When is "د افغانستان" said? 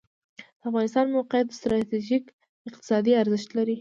0.59-1.05